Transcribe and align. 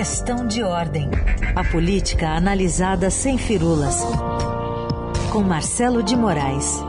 Questão 0.00 0.46
de 0.46 0.62
ordem. 0.62 1.10
A 1.54 1.62
política 1.62 2.30
analisada 2.30 3.10
sem 3.10 3.36
firulas. 3.36 4.02
Com 5.30 5.42
Marcelo 5.42 6.02
de 6.02 6.16
Moraes. 6.16 6.82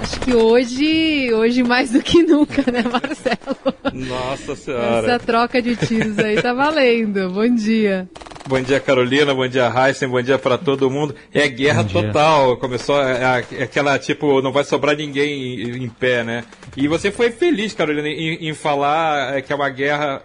Acho 0.00 0.20
que 0.20 0.34
hoje, 0.36 1.34
hoje 1.34 1.64
mais 1.64 1.90
do 1.90 2.00
que 2.00 2.22
nunca, 2.22 2.62
né, 2.70 2.84
Marcelo? 2.84 4.06
Nossa 4.08 4.54
Senhora. 4.54 5.14
Essa 5.14 5.18
troca 5.18 5.60
de 5.60 5.74
tiros 5.74 6.16
aí 6.20 6.40
tá 6.40 6.54
valendo. 6.54 7.28
Bom 7.30 7.52
dia. 7.52 8.08
Bom 8.48 8.62
dia, 8.62 8.80
Carolina. 8.80 9.34
Bom 9.34 9.46
dia, 9.46 9.70
Heisen. 9.70 10.08
Bom 10.08 10.22
dia 10.22 10.38
para 10.38 10.56
todo 10.56 10.88
mundo. 10.88 11.14
É 11.34 11.46
guerra 11.48 11.84
total. 11.84 12.56
Começou 12.56 12.98
é, 12.98 13.44
é, 13.52 13.62
aquela, 13.62 13.98
tipo, 13.98 14.40
não 14.40 14.50
vai 14.50 14.64
sobrar 14.64 14.96
ninguém 14.96 15.60
em, 15.60 15.84
em 15.84 15.88
pé, 15.90 16.24
né? 16.24 16.44
E 16.74 16.88
você 16.88 17.10
foi 17.10 17.30
feliz, 17.30 17.74
Carolina, 17.74 18.08
em, 18.08 18.48
em 18.48 18.54
falar 18.54 19.36
é, 19.36 19.42
que 19.42 19.52
é 19.52 19.54
uma 19.54 19.68
guerra 19.68 20.22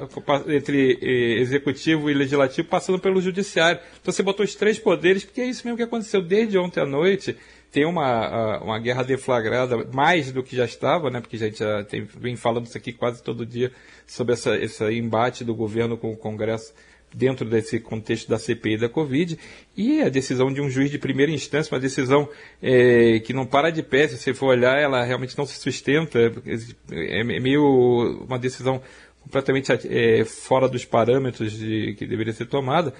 entre 0.47 0.97
é, 1.01 1.41
executivo 1.41 2.09
e 2.09 2.13
legislativo 2.13 2.65
passando 2.65 2.97
pelo 2.97 3.19
judiciário. 3.19 3.81
Então 4.01 4.13
você 4.13 4.23
botou 4.23 4.45
os 4.45 4.55
três 4.55 4.79
poderes, 4.79 5.25
porque 5.25 5.41
é 5.41 5.45
isso 5.45 5.63
mesmo 5.65 5.75
que 5.75 5.83
aconteceu 5.83 6.21
desde 6.21 6.57
ontem 6.57 6.79
à 6.79 6.85
noite 6.85 7.35
tem 7.73 7.85
uma, 7.85 8.59
uma 8.59 8.77
guerra 8.77 9.01
deflagrada, 9.01 9.83
mais 9.91 10.31
do 10.31 10.43
que 10.43 10.55
já 10.55 10.63
estava, 10.63 11.09
né, 11.09 11.19
porque 11.19 11.37
a 11.37 11.39
gente 11.39 11.57
já 11.57 11.83
tem, 11.83 12.03
vem 12.03 12.35
falando 12.35 12.67
isso 12.67 12.77
aqui 12.77 12.93
quase 12.93 13.23
todo 13.23 13.43
dia, 13.47 13.71
sobre 14.05 14.33
essa, 14.33 14.55
esse 14.57 14.83
embate 14.91 15.43
do 15.43 15.55
governo 15.55 15.97
com 15.97 16.13
o 16.13 16.15
Congresso 16.15 16.71
dentro 17.13 17.47
desse 17.47 17.79
contexto 17.79 18.27
da 18.29 18.39
CPI 18.39 18.77
da 18.77 18.89
Covid, 18.89 19.37
e 19.77 20.01
a 20.01 20.09
decisão 20.09 20.51
de 20.51 20.61
um 20.61 20.69
juiz 20.69 20.89
de 20.89 20.97
primeira 20.97 21.31
instância, 21.31 21.73
uma 21.73 21.79
decisão 21.79 22.27
é, 22.61 23.19
que 23.19 23.33
não 23.33 23.45
para 23.45 23.69
de 23.69 23.83
pé, 23.83 24.07
se 24.07 24.17
você 24.17 24.33
for 24.33 24.47
olhar, 24.47 24.77
ela 24.79 25.03
realmente 25.03 25.37
não 25.37 25.45
se 25.45 25.59
sustenta, 25.59 26.19
é, 26.19 27.19
é 27.19 27.23
meio 27.23 28.25
uma 28.27 28.39
decisão 28.39 28.81
completamente 29.21 29.71
é, 29.87 30.25
fora 30.25 30.67
dos 30.67 30.85
parâmetros 30.85 31.53
de, 31.53 31.95
que 31.95 32.05
deveria 32.05 32.33
ser 32.33 32.45
tomada, 32.45 32.93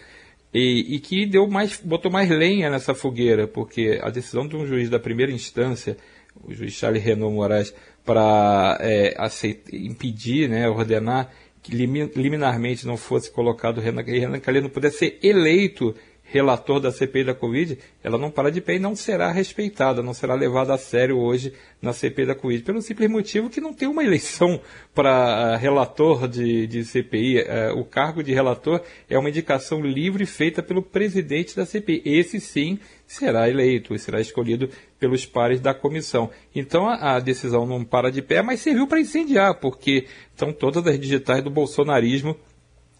e, 0.53 0.95
e, 0.95 1.00
que 1.00 1.25
deu 1.25 1.48
mais, 1.48 1.81
botou 1.83 2.11
mais 2.11 2.30
lenha 2.30 2.70
nessa 2.70 2.94
fogueira, 2.94 3.48
porque 3.48 4.00
a 4.03 4.11
decisão 4.11 4.48
de 4.48 4.55
um 4.55 4.67
juiz 4.67 4.88
da 4.88 5.00
primeira 5.00 5.31
instância, 5.31 5.98
o 6.44 6.53
juiz 6.53 6.73
Charles 6.73 7.03
Renaud 7.03 7.33
Moraes, 7.33 7.73
para 8.05 8.77
é, 8.80 9.16
impedir, 9.72 10.48
né, 10.48 10.70
ordenar 10.70 11.31
que 11.64 11.73
liminarmente 11.73 12.86
não 12.86 12.97
fosse 12.97 13.31
colocado 13.31 13.80
Renan, 13.80 14.03
Renan 14.03 14.39
Calheiros 14.39 14.67
não 14.67 14.73
pudesse 14.73 14.97
ser 14.97 15.19
eleito 15.23 15.95
relator 16.33 16.80
da 16.80 16.92
CPI 16.92 17.25
da 17.25 17.36
Covid, 17.36 17.78
ela 18.03 18.17
não 18.17 18.31
para 18.31 18.52
de 18.52 18.59
pé 18.59 18.75
e 18.75 18.80
não 18.80 18.95
será 18.95 19.31
respeitada, 19.31 20.02
não 20.02 20.14
será 20.14 20.33
levada 20.33 20.73
a 20.73 20.78
sério 20.80 21.20
hoje 21.20 21.53
na 21.80 21.94
CPI 21.94 22.25
da 22.25 22.33
Covid, 22.36 22.64
pelo 22.64 22.81
simples 22.81 23.09
motivo 23.09 23.50
que 23.52 23.61
não 23.61 23.72
tem 23.72 23.88
uma 23.88 24.02
eleição 24.03 24.59
para 24.95 25.53
uh, 25.53 25.58
relator 25.59 26.28
de, 26.28 26.66
de 26.66 26.83
CPI. 26.83 27.39
Eh, 27.39 27.72
o 27.75 27.83
cargo 27.83 28.23
de 28.23 28.33
relator 28.33 28.81
é 29.08 29.17
uma 29.17 29.30
indicação 29.30 29.80
livre 29.81 30.25
feita 30.25 30.64
pelo 30.64 30.81
presidente 30.81 31.55
da 31.55 31.66
CPI. 31.66 32.02
Esse 32.03 32.39
sim 32.39 32.80
será 33.14 33.50
eleito 33.50 33.94
e 33.94 34.00
será 34.00 34.19
escolhido 34.19 34.69
pelos 35.00 35.25
pares 35.25 35.59
da 35.59 35.73
comissão. 35.73 36.30
Então 36.56 36.88
a, 36.88 37.16
a 37.16 37.20
decisão 37.20 37.66
não 37.66 37.83
para 37.83 38.11
de 38.11 38.22
pé, 38.22 38.42
mas 38.42 38.59
serviu 38.59 38.88
para 38.88 39.00
incendiar, 39.00 39.59
porque 39.59 40.08
estão 40.31 40.52
todas 40.52 40.86
as 40.88 41.00
digitais 41.00 41.44
do 41.44 41.50
bolsonarismo 41.50 42.36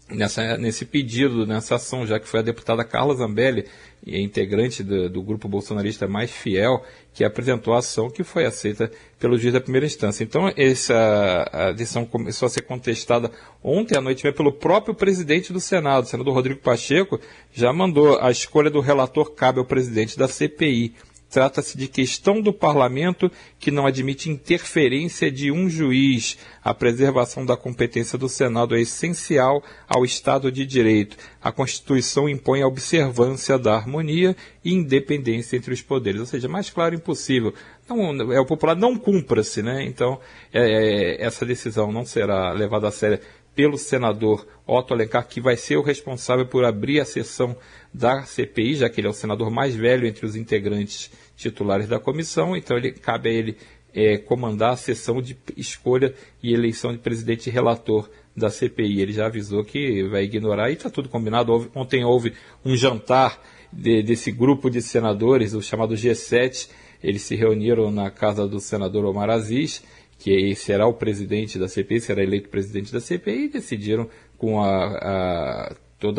nessa, 0.08 0.56
nesse 0.58 0.84
pedido, 0.84 1.46
nessa 1.46 1.76
ação, 1.76 2.06
já 2.06 2.20
que 2.20 2.28
foi 2.28 2.40
a 2.40 2.42
deputada 2.42 2.84
Carla 2.84 3.14
Zambelli, 3.14 3.66
integrante 4.06 4.82
do, 4.82 5.08
do, 5.08 5.22
grupo 5.22 5.48
bolsonarista 5.48 6.06
mais 6.06 6.30
fiel, 6.30 6.84
que 7.14 7.24
apresentou 7.24 7.72
a 7.72 7.78
ação 7.78 8.10
que 8.10 8.22
foi 8.22 8.44
aceita 8.44 8.90
pelo 9.18 9.38
juiz 9.38 9.54
da 9.54 9.60
primeira 9.60 9.86
instância. 9.86 10.22
Então, 10.22 10.52
essa 10.56 11.72
decisão 11.74 12.04
começou 12.04 12.46
a 12.46 12.50
ser 12.50 12.62
contestada 12.62 13.30
ontem 13.62 13.96
à 13.96 14.00
noite 14.00 14.30
pelo 14.32 14.52
próprio 14.52 14.94
presidente 14.94 15.52
do 15.52 15.60
Senado, 15.60 16.04
o 16.04 16.06
senador 16.06 16.34
Rodrigo 16.34 16.60
Pacheco, 16.60 17.18
já 17.52 17.72
mandou 17.72 18.18
a 18.20 18.30
escolha 18.30 18.70
do 18.70 18.80
relator 18.80 19.30
cabe 19.32 19.58
ao 19.58 19.64
presidente 19.64 20.18
da 20.18 20.28
CPI. 20.28 20.94
Trata-se 21.34 21.76
de 21.76 21.88
questão 21.88 22.40
do 22.40 22.52
parlamento 22.52 23.28
que 23.58 23.72
não 23.72 23.86
admite 23.86 24.30
interferência 24.30 25.32
de 25.32 25.50
um 25.50 25.68
juiz. 25.68 26.38
A 26.62 26.72
preservação 26.72 27.44
da 27.44 27.56
competência 27.56 28.16
do 28.16 28.28
Senado 28.28 28.76
é 28.76 28.80
essencial 28.80 29.60
ao 29.88 30.04
Estado 30.04 30.52
de 30.52 30.64
Direito. 30.64 31.16
A 31.42 31.50
Constituição 31.50 32.28
impõe 32.28 32.62
a 32.62 32.68
observância 32.68 33.58
da 33.58 33.74
harmonia 33.74 34.36
e 34.64 34.72
independência 34.72 35.56
entre 35.56 35.74
os 35.74 35.82
poderes. 35.82 36.20
Ou 36.20 36.26
seja, 36.26 36.46
mais 36.46 36.70
claro 36.70 36.94
impossível. 36.94 37.52
Não, 37.88 38.32
é 38.32 38.38
o 38.38 38.46
popular 38.46 38.76
não 38.76 38.96
cumpra-se, 38.96 39.60
né? 39.60 39.84
Então, 39.84 40.20
é, 40.52 41.16
é, 41.18 41.24
essa 41.24 41.44
decisão 41.44 41.90
não 41.90 42.04
será 42.04 42.52
levada 42.52 42.86
a 42.86 42.92
sério 42.92 43.18
pelo 43.54 43.78
senador 43.78 44.46
Otto 44.66 44.94
Alencar, 44.94 45.26
que 45.26 45.40
vai 45.40 45.56
ser 45.56 45.76
o 45.76 45.82
responsável 45.82 46.46
por 46.46 46.64
abrir 46.64 47.00
a 47.00 47.04
sessão 47.04 47.56
da 47.92 48.22
CPI, 48.22 48.76
já 48.76 48.88
que 48.88 49.00
ele 49.00 49.06
é 49.06 49.10
o 49.10 49.14
senador 49.14 49.50
mais 49.50 49.74
velho 49.74 50.06
entre 50.06 50.26
os 50.26 50.34
integrantes 50.34 51.10
titulares 51.36 51.88
da 51.88 51.98
comissão, 51.98 52.56
então 52.56 52.76
ele, 52.76 52.92
cabe 52.92 53.28
a 53.28 53.32
ele 53.32 53.56
é, 53.94 54.18
comandar 54.18 54.72
a 54.72 54.76
sessão 54.76 55.22
de 55.22 55.36
escolha 55.56 56.14
e 56.42 56.52
eleição 56.52 56.92
de 56.92 56.98
presidente 56.98 57.48
e 57.48 57.52
relator 57.52 58.10
da 58.36 58.50
CPI. 58.50 59.00
Ele 59.00 59.12
já 59.12 59.26
avisou 59.26 59.64
que 59.64 60.02
vai 60.08 60.24
ignorar 60.24 60.70
e 60.70 60.74
está 60.74 60.90
tudo 60.90 61.08
combinado. 61.08 61.52
Houve, 61.52 61.70
ontem 61.74 62.04
houve 62.04 62.32
um 62.64 62.76
jantar 62.76 63.40
de, 63.72 64.02
desse 64.02 64.32
grupo 64.32 64.68
de 64.68 64.82
senadores, 64.82 65.54
o 65.54 65.62
chamado 65.62 65.94
G7. 65.94 66.68
Eles 67.02 67.22
se 67.22 67.36
reuniram 67.36 67.90
na 67.90 68.10
casa 68.10 68.48
do 68.48 68.58
senador 68.58 69.04
Omar 69.04 69.30
Aziz, 69.30 69.84
que 70.24 70.54
será 70.54 70.86
o 70.86 70.94
presidente 70.94 71.58
da 71.58 71.68
CPI, 71.68 72.00
será 72.00 72.22
eleito 72.22 72.48
presidente 72.48 72.90
da 72.90 72.98
CPI, 72.98 73.44
e 73.44 73.48
decidiram, 73.50 74.08
com 74.38 74.58
a, 74.64 74.86
a 74.86 75.76
todo 75.98 76.18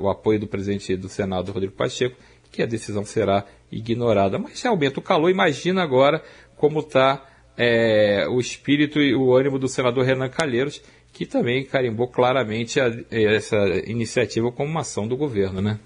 o 0.00 0.10
apoio 0.10 0.40
do 0.40 0.48
presidente 0.48 0.96
do 0.96 1.08
Senado, 1.08 1.52
Rodrigo 1.52 1.72
Pacheco, 1.72 2.16
que 2.50 2.64
a 2.64 2.66
decisão 2.66 3.04
será 3.04 3.46
ignorada. 3.70 4.40
Mas 4.40 4.58
se 4.58 4.66
aumenta 4.66 4.98
o 4.98 5.02
calor, 5.02 5.30
imagina 5.30 5.84
agora 5.84 6.20
como 6.56 6.80
está 6.80 7.24
é, 7.56 8.26
o 8.28 8.40
espírito 8.40 9.00
e 9.00 9.14
o 9.14 9.32
ânimo 9.32 9.56
do 9.56 9.68
senador 9.68 10.04
Renan 10.04 10.30
Calheiros, 10.30 10.82
que 11.12 11.24
também 11.24 11.64
carimbou 11.64 12.08
claramente 12.08 12.80
a, 12.80 12.90
essa 13.12 13.56
iniciativa 13.86 14.50
como 14.50 14.68
uma 14.68 14.80
ação 14.80 15.06
do 15.06 15.16
governo, 15.16 15.62
né? 15.62 15.78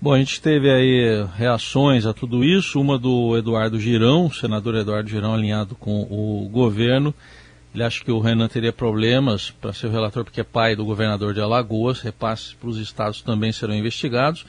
Bom, 0.00 0.12
a 0.12 0.18
gente 0.18 0.42
teve 0.42 0.70
aí 0.70 1.26
reações 1.36 2.04
a 2.04 2.12
tudo 2.12 2.44
isso, 2.44 2.78
uma 2.80 2.98
do 2.98 3.36
Eduardo 3.36 3.80
Girão, 3.80 4.30
senador 4.30 4.74
Eduardo 4.74 5.08
Girão 5.08 5.32
alinhado 5.32 5.74
com 5.74 6.02
o 6.02 6.46
governo. 6.50 7.14
Ele 7.74 7.82
acha 7.82 8.04
que 8.04 8.10
o 8.10 8.20
Renan 8.20 8.48
teria 8.48 8.72
problemas 8.72 9.50
para 9.50 9.72
ser 9.72 9.86
o 9.86 9.90
relator 9.90 10.24
porque 10.24 10.40
é 10.40 10.44
pai 10.44 10.76
do 10.76 10.84
governador 10.84 11.34
de 11.34 11.40
Alagoas, 11.40 12.00
repasses 12.00 12.52
para 12.54 12.68
os 12.68 12.78
estados 12.78 13.22
também 13.22 13.52
serão 13.52 13.74
investigados. 13.74 14.46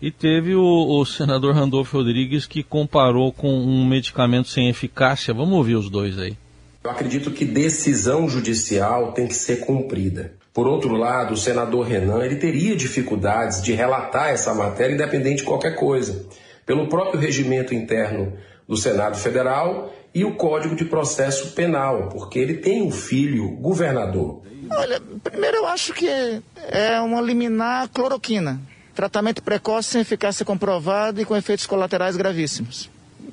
E 0.00 0.10
teve 0.10 0.54
o, 0.54 1.00
o, 1.00 1.04
senador 1.04 1.54
Randolfo 1.54 1.96
Rodrigues 1.96 2.46
que 2.46 2.62
comparou 2.62 3.32
com 3.32 3.48
um 3.48 3.86
medicamento 3.86 4.48
sem 4.48 4.68
eficácia. 4.68 5.32
Vamos 5.32 5.54
ouvir 5.54 5.76
os 5.76 5.88
dois 5.88 6.18
aí. 6.18 6.36
Eu 6.82 6.90
acredito 6.90 7.30
que 7.30 7.44
decisão 7.44 8.28
judicial 8.28 9.12
tem 9.12 9.26
que 9.26 9.34
ser 9.34 9.64
cumprida. 9.64 10.34
Por 10.54 10.68
outro 10.68 10.94
lado, 10.94 11.34
o 11.34 11.36
senador 11.36 11.84
Renan 11.84 12.24
ele 12.24 12.36
teria 12.36 12.76
dificuldades 12.76 13.60
de 13.60 13.72
relatar 13.72 14.28
essa 14.28 14.54
matéria 14.54 14.94
independente 14.94 15.38
de 15.38 15.42
qualquer 15.42 15.74
coisa, 15.74 16.24
pelo 16.64 16.88
próprio 16.88 17.20
regimento 17.20 17.74
interno 17.74 18.32
do 18.66 18.76
Senado 18.76 19.16
Federal 19.18 19.92
e 20.14 20.24
o 20.24 20.36
Código 20.36 20.76
de 20.76 20.84
Processo 20.84 21.52
Penal, 21.54 22.08
porque 22.08 22.38
ele 22.38 22.54
tem 22.54 22.82
um 22.82 22.92
filho 22.92 23.48
governador. 23.56 24.42
Olha, 24.70 25.02
primeiro 25.24 25.56
eu 25.56 25.66
acho 25.66 25.92
que 25.92 26.08
é 26.08 27.00
uma 27.00 27.20
liminar 27.20 27.88
cloroquina. 27.88 28.60
Tratamento 28.94 29.42
precoce 29.42 29.90
sem 29.90 30.00
eficácia 30.02 30.46
comprovada 30.46 31.20
e 31.20 31.24
com 31.24 31.36
efeitos 31.36 31.66
colaterais 31.66 32.16
gravíssimos. 32.16 32.88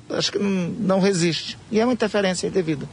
Acho 0.09 0.31
que 0.31 0.39
não, 0.39 0.99
resiste. 0.99 1.55
E 1.71 1.79
é 1.79 1.85
uma 1.85 1.93
interferência 1.93 2.47
indevida. 2.47 2.89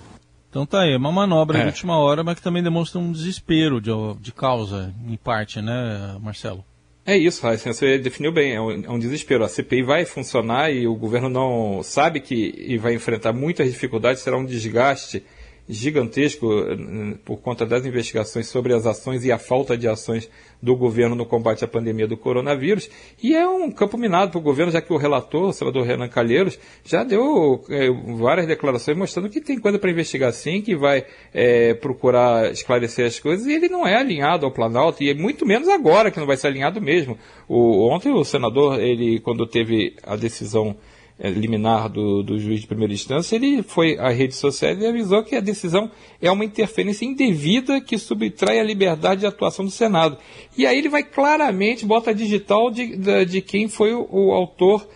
Então 0.50 0.64
tá 0.64 0.82
aí, 0.82 0.96
uma 0.96 1.12
manobra 1.12 1.58
é. 1.58 1.60
de 1.62 1.66
última 1.66 1.98
hora, 1.98 2.24
mas 2.24 2.36
que 2.36 2.42
também 2.42 2.62
demonstra 2.62 2.98
um 2.98 3.12
desespero 3.12 3.80
de, 3.80 3.90
de 4.20 4.32
causa, 4.32 4.94
em 5.06 5.16
parte, 5.16 5.60
né, 5.60 6.16
Marcelo? 6.20 6.64
É 7.04 7.16
isso, 7.16 7.42
Raíssa, 7.42 7.72
você 7.72 7.98
definiu 7.98 8.30
bem, 8.30 8.52
é 8.52 8.60
um, 8.60 8.84
é 8.84 8.90
um, 8.90 8.98
desespero. 8.98 9.42
A 9.42 9.48
CPI 9.48 9.82
vai 9.82 10.04
funcionar 10.04 10.70
e 10.70 10.86
o 10.86 10.94
governo 10.94 11.30
não 11.30 11.82
sabe 11.82 12.20
que 12.20 12.76
vai 12.76 12.94
enfrentar 12.94 13.32
muitas 13.32 13.70
dificuldades, 13.72 14.22
será 14.22 14.36
um 14.36 14.44
desgaste 14.44 15.24
gigantesco 15.68 16.46
eh, 16.60 17.18
por 17.24 17.38
conta 17.38 17.66
das 17.66 17.84
investigações 17.84 18.48
sobre 18.48 18.72
as 18.72 18.86
ações 18.86 19.24
e 19.24 19.30
a 19.30 19.38
falta 19.38 19.76
de 19.76 19.86
ações 19.86 20.30
do 20.62 20.74
governo 20.74 21.14
no 21.14 21.26
combate 21.26 21.64
à 21.64 21.68
pandemia 21.68 22.06
do 22.06 22.16
coronavírus. 22.16 22.88
E 23.22 23.34
é 23.34 23.46
um 23.46 23.70
campo 23.70 23.98
minado 23.98 24.30
para 24.30 24.38
o 24.38 24.42
governo, 24.42 24.72
já 24.72 24.80
que 24.80 24.92
o 24.92 24.96
relator, 24.96 25.50
o 25.50 25.52
senador 25.52 25.84
Renan 25.84 26.08
Calheiros, 26.08 26.58
já 26.84 27.04
deu 27.04 27.62
é, 27.68 27.88
várias 28.16 28.46
declarações 28.46 28.96
mostrando 28.96 29.28
que 29.28 29.40
tem 29.40 29.58
coisa 29.58 29.78
para 29.78 29.90
investigar 29.90 30.32
sim, 30.32 30.62
que 30.62 30.74
vai 30.74 31.04
é, 31.34 31.74
procurar 31.74 32.50
esclarecer 32.50 33.06
as 33.06 33.20
coisas, 33.20 33.46
e 33.46 33.52
ele 33.52 33.68
não 33.68 33.86
é 33.86 33.96
alinhado 33.96 34.46
ao 34.46 34.52
Planalto, 34.52 35.02
e 35.02 35.12
muito 35.14 35.46
menos 35.46 35.68
agora 35.68 36.10
que 36.10 36.18
não 36.18 36.26
vai 36.26 36.36
ser 36.36 36.48
alinhado 36.48 36.80
mesmo. 36.80 37.18
O, 37.46 37.88
ontem 37.88 38.10
o 38.10 38.24
senador, 38.24 38.80
ele, 38.80 39.20
quando 39.20 39.46
teve 39.46 39.94
a 40.02 40.16
decisão 40.16 40.70
é, 40.70 40.97
liminar 41.18 41.88
do, 41.88 42.22
do 42.22 42.38
juiz 42.38 42.60
de 42.60 42.66
primeira 42.66 42.92
instância, 42.92 43.36
ele 43.36 43.62
foi 43.62 43.98
às 43.98 44.16
redes 44.16 44.36
sociais 44.36 44.80
e 44.80 44.86
avisou 44.86 45.24
que 45.24 45.34
a 45.34 45.40
decisão 45.40 45.90
é 46.22 46.30
uma 46.30 46.44
interferência 46.44 47.04
indevida 47.04 47.80
que 47.80 47.98
subtrai 47.98 48.60
a 48.60 48.64
liberdade 48.64 49.22
de 49.22 49.26
atuação 49.26 49.64
do 49.64 49.70
Senado. 49.70 50.16
E 50.56 50.66
aí 50.66 50.78
ele 50.78 50.88
vai 50.88 51.02
claramente, 51.02 51.84
bota 51.84 52.10
a 52.10 52.14
digital 52.14 52.70
de, 52.70 52.96
de, 52.96 53.24
de 53.24 53.42
quem 53.42 53.68
foi 53.68 53.92
o, 53.92 54.06
o 54.10 54.32
autor, 54.32 54.86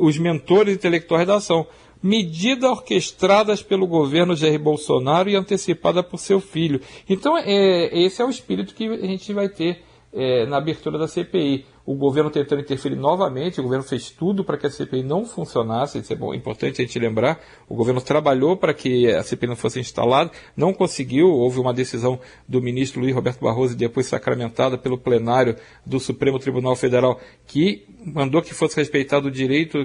os 0.00 0.16
mentores 0.16 0.74
intelectuais 0.74 1.26
da 1.26 1.36
ação 1.36 1.66
medida 2.02 2.70
orquestradas 2.70 3.62
pelo 3.62 3.86
governo 3.86 4.36
Jair 4.36 4.58
Bolsonaro 4.58 5.28
e 5.28 5.36
antecipada 5.36 6.02
por 6.02 6.18
seu 6.18 6.40
filho. 6.40 6.80
Então, 7.08 7.36
é, 7.36 7.98
esse 7.98 8.22
é 8.22 8.24
o 8.24 8.30
espírito 8.30 8.74
que 8.74 8.86
a 8.86 9.06
gente 9.06 9.32
vai 9.32 9.48
ter 9.48 9.82
é, 10.12 10.46
na 10.46 10.56
abertura 10.56 10.98
da 10.98 11.08
CPI 11.08 11.66
o 11.88 11.94
governo 11.94 12.30
tentando 12.30 12.60
interferir 12.60 12.96
novamente, 12.96 13.60
o 13.60 13.62
governo 13.62 13.82
fez 13.82 14.10
tudo 14.10 14.44
para 14.44 14.58
que 14.58 14.66
a 14.66 14.70
CPI 14.70 15.02
não 15.02 15.24
funcionasse, 15.24 15.98
isso 15.98 16.12
é 16.12 16.16
bom, 16.16 16.34
importante 16.34 16.82
a 16.82 16.84
gente 16.84 16.98
lembrar, 16.98 17.40
o 17.66 17.74
governo 17.74 17.98
trabalhou 18.02 18.58
para 18.58 18.74
que 18.74 19.10
a 19.10 19.22
CPI 19.22 19.48
não 19.48 19.56
fosse 19.56 19.80
instalada, 19.80 20.30
não 20.54 20.74
conseguiu, 20.74 21.28
houve 21.28 21.58
uma 21.58 21.72
decisão 21.72 22.20
do 22.46 22.60
ministro 22.60 23.00
Luiz 23.00 23.14
Roberto 23.14 23.40
Barroso 23.40 23.74
depois 23.74 24.04
sacramentada 24.04 24.76
pelo 24.76 24.98
plenário 24.98 25.56
do 25.86 25.98
Supremo 25.98 26.38
Tribunal 26.38 26.76
Federal, 26.76 27.18
que 27.46 27.86
mandou 28.04 28.42
que 28.42 28.52
fosse 28.52 28.76
respeitado 28.76 29.28
o 29.28 29.30
direito 29.30 29.78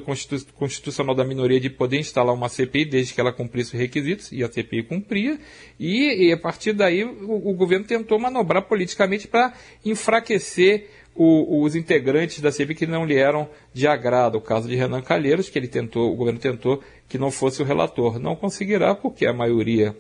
constitucional 0.56 1.16
da 1.16 1.24
minoria 1.24 1.60
de 1.60 1.70
poder 1.70 2.00
instalar 2.00 2.36
uma 2.36 2.50
CPI 2.50 2.84
desde 2.84 3.14
que 3.14 3.22
ela 3.22 3.32
cumprisse 3.32 3.76
os 3.76 3.80
requisitos, 3.80 4.30
e 4.34 4.44
a 4.44 4.52
CPI 4.52 4.84
cumpria, 4.84 5.40
e, 5.80 6.28
e 6.28 6.34
a 6.34 6.38
partir 6.38 6.74
daí 6.74 7.06
o, 7.06 7.50
o 7.50 7.54
governo 7.54 7.86
tentou 7.86 8.20
manobrar 8.20 8.64
politicamente 8.64 9.26
para 9.26 9.54
enfraquecer 9.86 10.90
o, 11.16 11.64
os 11.64 11.76
integrantes 11.76 12.40
da 12.40 12.52
CPI 12.52 12.76
que 12.76 12.88
não 12.88 13.06
lhe 13.06 13.16
eram 13.16 13.48
de 13.74 13.88
agrado. 13.88 14.38
O 14.38 14.42
caso 14.42 14.68
de 14.68 14.76
Renan 14.76 15.02
Calheiros, 15.02 15.50
que 15.50 15.58
ele 15.60 15.68
tentou, 15.68 16.12
o 16.12 16.16
governo 16.16 16.40
tentou 16.40 16.82
que 17.08 17.18
não 17.18 17.32
fosse 17.32 17.62
o 17.62 17.66
relator. 17.66 18.20
Não 18.20 18.36
conseguirá, 18.36 18.96
porque 18.96 19.26
a 19.26 19.34
maioria 19.34 19.96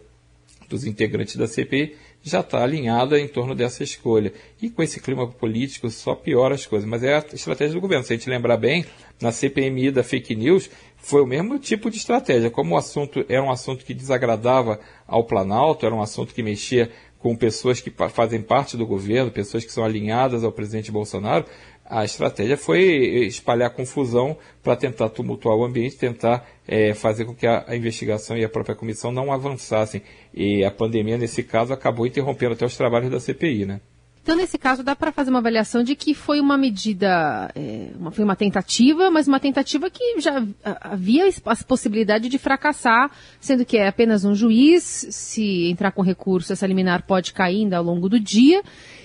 dos 0.69 0.85
integrantes 0.85 1.35
da 1.35 1.47
CPI 1.47 1.95
já 2.23 2.39
está 2.39 2.63
alinhada 2.63 3.19
em 3.19 3.27
torno 3.27 3.53
dessa 3.53 3.83
escolha. 3.83 4.33
E 4.61 4.69
com 4.69 4.81
esse 4.81 4.99
clima 4.99 5.27
político 5.27 5.89
só 5.89 6.15
piora 6.15 6.55
as 6.55 6.65
coisas. 6.65 6.87
Mas 6.87 7.03
é 7.03 7.15
a 7.15 7.25
estratégia 7.33 7.73
do 7.73 7.81
governo. 7.81 8.05
Se 8.05 8.13
a 8.13 8.15
gente 8.15 8.29
lembrar 8.29 8.57
bem, 8.57 8.85
na 9.21 9.31
CPMI 9.31 9.91
da 9.91 10.03
fake 10.03 10.35
news, 10.35 10.69
foi 10.97 11.21
o 11.21 11.27
mesmo 11.27 11.59
tipo 11.59 11.91
de 11.91 11.97
estratégia. 11.97 12.49
Como 12.49 12.75
o 12.75 12.77
assunto 12.77 13.25
era 13.27 13.43
um 13.43 13.51
assunto 13.51 13.85
que 13.85 13.93
desagradava 13.93 14.79
ao 15.05 15.25
Planalto, 15.25 15.85
era 15.85 15.93
um 15.93 16.01
assunto 16.01 16.33
que 16.33 16.41
mexia 16.41 16.89
com 17.23 17.37
pessoas 17.37 17.79
que 17.79 17.89
fazem 18.09 18.41
parte 18.41 18.75
do 18.75 18.85
governo, 18.85 19.31
pessoas 19.31 19.63
que 19.63 19.71
são 19.71 19.85
alinhadas 19.85 20.43
ao 20.43 20.51
presidente 20.51 20.91
Bolsonaro, 20.91 21.45
a 21.85 22.03
estratégia 22.03 22.57
foi 22.57 22.81
espalhar 23.25 23.69
confusão 23.69 24.37
para 24.61 24.75
tentar 24.75 25.07
tumultuar 25.07 25.55
o 25.55 25.63
ambiente, 25.63 25.95
tentar 25.95 26.45
é, 26.67 26.93
fazer 26.93 27.23
com 27.23 27.33
que 27.33 27.47
a, 27.47 27.63
a, 27.65 27.77
investigação 27.77 28.37
e 28.37 28.43
a 28.43 28.49
própria 28.49 28.75
comissão 28.75 29.09
não 29.09 29.31
avançassem. 29.31 30.01
E 30.33 30.65
a 30.65 30.71
pandemia, 30.71 31.17
nesse 31.17 31.43
caso, 31.43 31.71
acabou 31.71 32.05
interrompendo 32.05 32.55
até 32.55 32.65
os 32.65 32.75
trabalhos 32.75 33.09
da 33.09 33.21
CPI, 33.21 33.65
né? 33.67 33.79
Então, 34.23 34.37
nesse 34.37 34.57
caso, 34.57 34.81
dá 34.81 34.95
para 34.95 35.11
fazer 35.11 35.29
uma 35.29 35.39
avaliação 35.39 35.83
de 35.83 35.97
que 35.97 36.13
foi 36.13 36.39
uma 36.39 36.57
medida, 36.57 37.51
é, 37.53 37.89
uma, 37.99 38.09
foi 38.09 38.23
uma 38.23 38.37
tentativa, 38.37 39.11
mas 39.11 39.27
uma 39.27 39.39
tentativa 39.39 39.89
que 39.89 40.21
já 40.21 40.41
havia 40.63 41.27
a 41.27 41.55
possibilidade 41.65 42.29
de 42.29 42.37
fracassar, 42.37 43.11
sendo 43.41 43.65
que 43.65 43.75
é 43.75 43.85
apenas 43.85 44.23
um 44.23 44.33
juiz, 44.33 45.07
se 45.11 45.69
entrar 45.69 45.91
com 45.91 46.01
recurso, 46.01 46.53
essa 46.53 46.65
liminar 46.65 47.05
pode 47.05 47.33
cair 47.33 47.63
ainda 47.63 47.75
ao 47.75 47.83
longo 47.83 48.07
do 48.07 48.17
dia, 48.17 48.63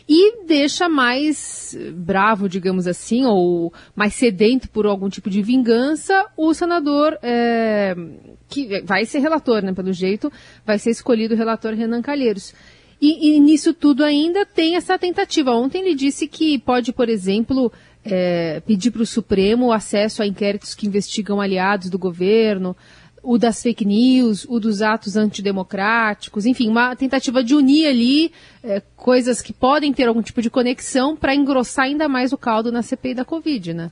e 0.08 0.46
deixa 0.46 0.88
mais 0.88 1.76
bravo, 1.94 2.48
digamos 2.48 2.86
assim, 2.86 3.26
ou 3.26 3.72
mais 3.96 4.14
sedento 4.14 4.70
por 4.70 4.86
algum 4.86 5.08
tipo 5.08 5.28
de 5.28 5.42
vingança, 5.42 6.26
o 6.36 6.54
senador, 6.54 7.18
é, 7.24 7.92
que 8.48 8.82
vai 8.82 9.04
ser 9.04 9.18
relator, 9.18 9.62
né, 9.62 9.74
pelo 9.74 9.92
jeito, 9.92 10.32
vai 10.64 10.78
ser 10.78 10.90
escolhido 10.90 11.34
o 11.34 11.36
relator 11.36 11.74
Renan 11.74 12.02
Calheiros. 12.02 12.54
E, 13.00 13.36
e, 13.36 13.40
nisso 13.40 13.72
tudo 13.72 14.04
ainda 14.04 14.44
tem 14.44 14.76
essa 14.76 14.98
tentativa. 14.98 15.52
Ontem 15.52 15.82
ele 15.82 15.94
disse 15.94 16.26
que 16.26 16.58
pode, 16.58 16.92
por 16.92 17.08
exemplo, 17.08 17.72
é, 18.04 18.60
pedir 18.60 18.90
para 18.90 19.02
o 19.02 19.06
Supremo 19.06 19.72
acesso 19.72 20.22
a 20.22 20.26
inquéritos 20.26 20.74
que 20.74 20.86
investigam 20.86 21.40
aliados 21.40 21.90
do 21.90 21.98
governo, 21.98 22.76
o 23.22 23.38
das 23.38 23.62
fake 23.62 23.84
news, 23.84 24.46
o 24.48 24.58
dos 24.58 24.82
atos 24.82 25.16
antidemocráticos, 25.16 26.46
enfim, 26.46 26.68
uma 26.68 26.94
tentativa 26.96 27.42
de 27.42 27.54
unir 27.54 27.86
ali 27.86 28.32
é, 28.62 28.82
coisas 28.96 29.42
que 29.42 29.52
podem 29.52 29.92
ter 29.92 30.08
algum 30.08 30.22
tipo 30.22 30.40
de 30.40 30.50
conexão 30.50 31.16
para 31.16 31.34
engrossar 31.34 31.86
ainda 31.86 32.08
mais 32.08 32.32
o 32.32 32.38
caldo 32.38 32.72
na 32.72 32.82
CPI 32.82 33.14
da 33.14 33.24
Covid, 33.24 33.74
né? 33.74 33.90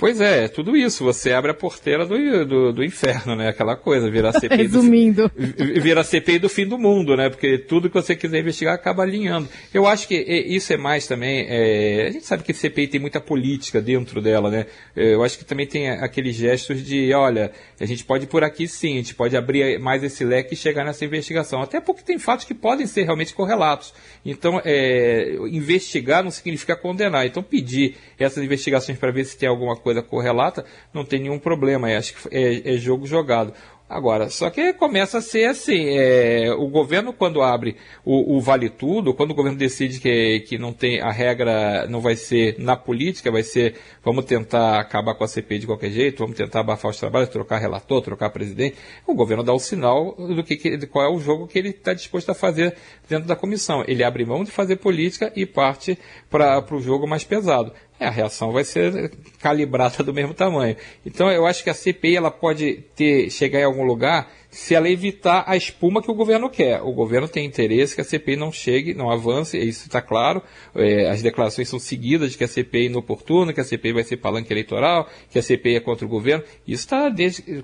Pois 0.00 0.18
é, 0.18 0.44
é 0.44 0.48
tudo 0.48 0.74
isso. 0.74 1.04
Você 1.04 1.30
abre 1.30 1.50
a 1.50 1.54
porteira 1.54 2.06
do, 2.06 2.46
do, 2.46 2.72
do 2.72 2.82
inferno, 2.82 3.36
né? 3.36 3.48
Aquela 3.48 3.76
coisa, 3.76 4.10
vira 4.10 4.30
a 4.30 4.32
CPI. 4.40 4.56
Resumindo. 4.56 5.28
Do, 5.28 5.82
vira 5.82 6.00
a 6.00 6.04
CPI 6.04 6.38
do 6.38 6.48
fim 6.48 6.66
do 6.66 6.78
mundo, 6.78 7.14
né? 7.14 7.28
Porque 7.28 7.58
tudo 7.58 7.90
que 7.90 7.94
você 7.94 8.16
quiser 8.16 8.40
investigar 8.40 8.74
acaba 8.74 9.02
alinhando. 9.02 9.46
Eu 9.74 9.86
acho 9.86 10.08
que 10.08 10.14
isso 10.14 10.72
é 10.72 10.78
mais 10.78 11.06
também. 11.06 11.44
É, 11.46 12.06
a 12.08 12.10
gente 12.12 12.24
sabe 12.24 12.42
que 12.42 12.50
a 12.50 12.54
CPI 12.54 12.86
tem 12.88 12.98
muita 12.98 13.20
política 13.20 13.78
dentro 13.78 14.22
dela, 14.22 14.50
né? 14.50 14.64
Eu 14.96 15.22
acho 15.22 15.36
que 15.36 15.44
também 15.44 15.66
tem 15.66 15.90
aqueles 15.90 16.34
gestos 16.34 16.82
de, 16.82 17.12
olha, 17.12 17.52
a 17.78 17.84
gente 17.84 18.02
pode 18.02 18.24
ir 18.24 18.28
por 18.28 18.42
aqui 18.42 18.66
sim, 18.66 18.94
a 18.94 18.96
gente 18.96 19.14
pode 19.14 19.36
abrir 19.36 19.78
mais 19.78 20.02
esse 20.02 20.24
leque 20.24 20.54
e 20.54 20.56
chegar 20.56 20.82
nessa 20.82 21.04
investigação. 21.04 21.60
Até 21.60 21.78
porque 21.78 22.02
tem 22.02 22.18
fatos 22.18 22.46
que 22.46 22.54
podem 22.54 22.86
ser 22.86 23.02
realmente 23.02 23.34
correlatos. 23.34 23.92
Então, 24.24 24.62
é, 24.64 25.36
investigar 25.50 26.24
não 26.24 26.30
significa 26.30 26.74
condenar. 26.74 27.26
Então, 27.26 27.42
pedir 27.42 27.96
essas 28.18 28.42
investigações 28.42 28.98
para 28.98 29.10
ver 29.10 29.26
se 29.26 29.36
tem 29.36 29.46
alguma 29.46 29.76
coisa 29.76 29.89
coisa 29.90 30.02
correlata, 30.02 30.64
não 30.94 31.04
tem 31.04 31.20
nenhum 31.20 31.38
problema. 31.38 31.88
Acho 31.88 32.14
que 32.14 32.36
é, 32.36 32.74
é 32.74 32.76
jogo 32.76 33.06
jogado. 33.06 33.52
Agora, 33.90 34.30
só 34.30 34.48
que 34.50 34.72
começa 34.72 35.18
a 35.18 35.20
ser 35.20 35.46
assim, 35.46 35.88
é, 35.98 36.52
o 36.52 36.68
governo 36.68 37.12
quando 37.12 37.42
abre 37.42 37.76
o, 38.04 38.36
o, 38.36 38.40
vale 38.40 38.70
tudo, 38.70 39.12
quando 39.12 39.32
o 39.32 39.34
governo 39.34 39.58
decide 39.58 39.98
que, 39.98 40.44
que 40.46 40.56
não 40.56 40.72
tem 40.72 41.00
a 41.00 41.10
regra 41.10 41.88
não 41.88 42.00
vai 42.00 42.14
ser 42.14 42.54
na 42.56 42.76
política, 42.76 43.32
vai 43.32 43.42
ser 43.42 43.74
vamos 44.04 44.26
tentar 44.26 44.78
acabar 44.78 45.16
com 45.16 45.24
a 45.24 45.26
CPI 45.26 45.58
de 45.58 45.66
qualquer 45.66 45.90
jeito, 45.90 46.20
vamos 46.20 46.36
tentar 46.36 46.60
abafar 46.60 46.92
os 46.92 47.00
trabalhos, 47.00 47.30
trocar 47.30 47.58
relator, 47.58 48.00
trocar 48.00 48.30
presidente, 48.30 48.76
o 49.08 49.12
governo 49.12 49.42
dá 49.42 49.52
o 49.52 49.58
sinal 49.58 50.14
do 50.14 50.44
que, 50.44 50.56
que 50.56 50.86
qual 50.86 51.04
é 51.04 51.08
o 51.08 51.18
jogo 51.18 51.48
que 51.48 51.58
ele 51.58 51.70
está 51.70 51.92
disposto 51.92 52.30
a 52.30 52.34
fazer 52.34 52.76
dentro 53.08 53.26
da 53.26 53.34
comissão. 53.34 53.82
Ele 53.88 54.04
abre 54.04 54.24
mão 54.24 54.44
de 54.44 54.52
fazer 54.52 54.76
política 54.76 55.32
e 55.34 55.44
parte 55.44 55.98
para 56.30 56.64
o 56.70 56.80
jogo 56.80 57.08
mais 57.08 57.24
pesado 57.24 57.72
é, 58.00 58.06
a 58.06 58.10
reação 58.10 58.50
vai 58.50 58.64
ser 58.64 59.12
calibrada 59.38 60.02
do 60.02 60.14
mesmo 60.14 60.32
tamanho. 60.32 60.74
Então 61.04 61.30
eu 61.30 61.46
acho 61.46 61.62
que 61.62 61.68
a 61.68 61.74
CPI 61.74 62.16
ela 62.16 62.30
pode 62.30 62.82
ter 62.96 63.28
chegar 63.30 63.60
em 63.60 63.64
algum 63.64 63.84
lugar 63.84 64.32
se 64.50 64.74
ela 64.74 64.88
evitar 64.88 65.44
a 65.46 65.56
espuma 65.56 66.02
que 66.02 66.10
o 66.10 66.14
governo 66.14 66.50
quer. 66.50 66.82
O 66.82 66.92
governo 66.92 67.28
tem 67.28 67.46
interesse 67.46 67.94
que 67.94 68.00
a 68.00 68.04
CPI 68.04 68.36
não 68.36 68.50
chegue, 68.50 68.94
não 68.94 69.10
avance, 69.10 69.56
isso 69.56 69.86
está 69.86 70.02
claro. 70.02 70.42
É, 70.74 71.08
as 71.08 71.22
declarações 71.22 71.68
são 71.68 71.78
seguidas 71.78 72.32
de 72.32 72.38
que 72.38 72.44
a 72.44 72.48
CPI 72.48 72.82
é 72.82 72.84
inoportuna, 72.86 73.52
que 73.52 73.60
a 73.60 73.64
CPI 73.64 73.92
vai 73.92 74.02
ser 74.02 74.16
palanque 74.16 74.52
eleitoral, 74.52 75.08
que 75.30 75.38
a 75.38 75.42
CPI 75.42 75.76
é 75.76 75.80
contra 75.80 76.04
o 76.04 76.08
governo. 76.08 76.42
Isso 76.66 76.82
está 76.84 77.12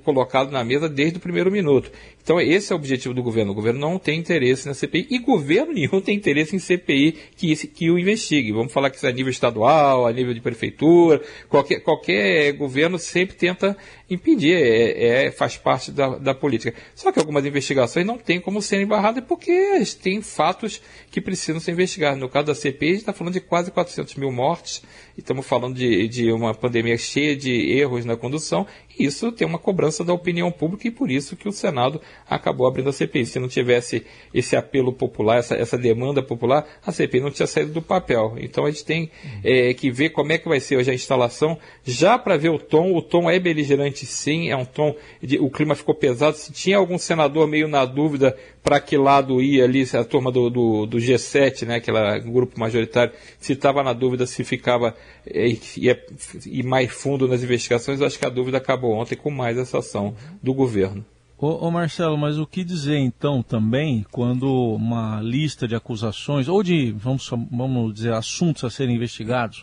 colocado 0.05 0.53
na 0.53 0.63
mesa 0.63 0.89
desde 0.89 1.19
o 1.19 1.21
primeiro 1.21 1.51
minuto. 1.51 1.91
Então 2.23 2.41
esse 2.41 2.73
é 2.73 2.75
o 2.75 2.79
objetivo 2.79 3.15
do 3.15 3.23
governo. 3.23 3.51
O 3.51 3.55
governo 3.55 3.81
não 3.81 3.99
tem 3.99 4.19
interesse 4.19 4.69
na 4.69 4.75
CPI 4.75 5.09
e 5.11 5.19
governo 5.19 5.73
nenhum 5.75 6.01
tem 6.01 6.17
interesse 6.17 6.55
em 6.55 6.59
CPI 6.61 7.17
que, 7.37 7.55
que 7.69 7.91
o 7.91 7.99
investigue. 7.99 8.53
Vamos 8.53 8.73
falar 8.73 8.91
que 8.91 8.97
isso 8.97 9.07
é 9.07 9.11
a 9.11 9.13
nível 9.13 9.31
estadual, 9.31 10.07
a 10.07 10.13
nível 10.13 10.33
de 10.33 10.41
prefeitura, 10.41 11.21
qualquer, 11.49 11.81
qualquer 11.81 12.53
governo 12.53 12.99
sempre 12.99 13.35
tenta 13.37 13.77
impedir, 14.09 14.55
é, 14.55 15.27
é, 15.27 15.31
faz 15.31 15.57
parte 15.57 15.91
da, 15.91 16.17
da 16.17 16.35
política. 16.35 16.76
Só 16.95 17.13
que 17.13 17.19
algumas 17.19 17.45
investigações 17.45 18.07
não 18.07 18.19
tem 18.19 18.41
como 18.41 18.63
serem 18.63 18.87
barradas 18.87 19.25
porque 19.27 19.83
tem 20.03 20.23
fatos 20.23 20.81
que 21.11 21.21
precisam 21.21 21.61
ser 21.61 21.73
investigados. 21.73 22.19
No 22.19 22.29
caso 22.29 22.47
da 22.47 22.55
CPI, 22.55 22.87
a 22.87 22.93
gente 22.93 23.01
está 23.01 23.13
falando 23.13 23.35
de 23.35 23.41
quase 23.41 23.71
400 23.71 24.15
mil 24.17 24.33
mortes, 24.33 24.83
e 25.17 25.21
estamos 25.21 25.47
falando 25.47 25.77
de, 25.77 26.09
de 26.09 26.33
uma 26.33 26.55
pandemia 26.55 26.97
cheia 26.97 27.37
de 27.37 27.51
erros 27.73 28.05
na 28.05 28.17
condução, 28.17 28.67
isso 28.99 29.31
tem 29.33 29.47
uma 29.47 29.59
cobrança 29.59 30.05
da 30.05 30.13
opinião 30.13 30.51
pública, 30.51 30.89
e 30.89 30.91
por 30.91 31.11
isso 31.11 31.37
que 31.37 31.49
o 31.49 31.53
Senado 31.53 32.01
acabou 32.29 32.67
abrindo 32.67 32.89
a 32.89 32.93
CPI. 32.93 33.27
Se 33.27 33.39
não 33.39 33.49
tivesse 33.49 34.05
esse 34.33 34.57
apelo 34.57 34.93
popular, 34.93 35.39
essa, 35.39 35.55
essa 35.55 35.77
demanda 35.77 36.23
popular, 36.23 36.67
a 36.85 36.93
CPI 36.93 37.21
não 37.21 37.31
tinha 37.31 37.47
saído 37.47 37.73
do 37.73 37.83
papel. 37.83 38.37
Então 38.39 38.65
a 38.65 38.71
gente 38.71 38.85
tem 38.85 39.11
é, 39.45 39.73
que 39.75 39.91
ver 39.91 40.11
como 40.11 40.33
é 40.33 40.39
que 40.39 40.49
vai 40.49 40.61
ser 40.61 40.77
hoje 40.77 40.91
a 40.91 40.95
instalação, 40.95 41.59
já 41.85 42.19
para 42.19 42.37
ver 42.37 42.51
o 42.51 42.59
tom. 42.59 42.95
O 42.95 43.03
tom 43.03 43.31
é 43.31 43.39
beligerante 43.39 44.07
sim, 44.07 44.51
é 44.51 44.57
um 44.57 44.65
tom, 44.65 44.95
de, 45.23 45.39
o 45.39 45.51
clima 45.51 45.75
ficou 45.75 45.95
pesado. 45.95 46.37
Se 46.37 46.53
tinha 46.53 46.79
algum 46.79 46.99
senador 46.99 47.47
meio 47.47 47.69
na 47.69 47.85
dúvida 47.85 48.37
para 48.63 48.81
que 48.81 48.97
lado 48.97 49.41
ia 49.41 49.65
ali, 49.65 49.87
a 49.95 50.03
turma 50.03 50.33
do, 50.33 50.51
do, 50.51 50.87
do 50.87 50.99
G7, 50.99 51.67
né, 51.67 51.77
aquele 51.77 52.19
grupo 52.21 52.59
majoritário, 52.59 53.13
se 53.39 53.53
estava 53.53 53.83
na 53.83 53.93
dúvida 53.93 54.27
se 54.27 54.43
ficava 54.43 54.95
é, 55.25 55.47
ia, 55.77 56.05
ir 56.45 56.65
mais 56.65 56.91
fundo 56.91 57.29
nas 57.29 57.45
investigações, 57.45 58.03
acho 58.03 58.19
que 58.19 58.27
a 58.27 58.29
dúvida 58.29 58.59
acabou 58.59 58.86
ontem 58.93 59.17
com 59.17 59.31
mais 59.31 59.59
essa 59.59 59.79
ação 59.79 60.15
do 60.43 60.53
governo. 60.55 61.05
Ô, 61.39 61.67
ô, 61.67 61.71
Marcelo, 61.71 62.17
mas 62.17 62.39
o 62.39 62.47
que 62.47 62.65
dizer 62.65 62.97
então 62.97 63.43
também 63.43 64.07
quando 64.11 64.75
uma 64.75 65.21
lista 65.21 65.69
de 65.69 65.75
acusações, 65.75 66.49
ou 66.49 66.63
de, 66.63 66.93
vamos, 66.93 67.29
vamos 67.51 67.93
dizer, 67.93 68.15
assuntos 68.15 68.65
a 68.65 68.71
serem 68.71 68.97
investigados, 68.97 69.63